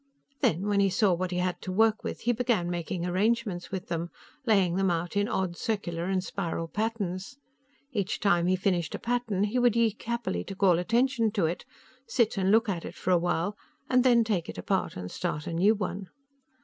[0.41, 3.87] Then, when he saw what he had to work with, he began making arrangements with
[3.87, 4.09] them,
[4.47, 7.37] laying them out in odd circular and spiral patterns.
[7.91, 11.65] Each time he finished a pattern, he would yeek happily to call attention to it,
[12.07, 13.55] sit and look at it for a while,
[13.91, 16.09] and then take it apart and start a new one.